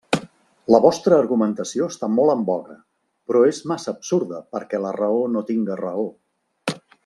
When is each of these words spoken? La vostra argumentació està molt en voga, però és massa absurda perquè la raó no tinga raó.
La 0.75 0.77
vostra 0.85 1.19
argumentació 1.23 1.89
està 1.93 2.09
molt 2.13 2.33
en 2.35 2.41
voga, 2.47 2.77
però 3.31 3.43
és 3.51 3.61
massa 3.73 3.93
absurda 3.95 4.41
perquè 4.57 4.81
la 4.87 4.95
raó 4.99 5.23
no 5.37 5.49
tinga 5.53 5.81
raó. 5.87 6.09